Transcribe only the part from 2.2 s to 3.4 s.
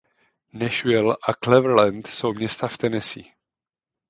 města v Tennessee.